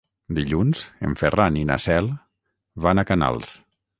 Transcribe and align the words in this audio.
Dilluns 0.35 0.79
en 1.07 1.13
Ferran 1.19 1.59
i 1.59 1.67
na 1.71 1.77
Cel 1.85 2.09
van 2.87 3.03
a 3.03 3.07
Canals. 3.13 3.55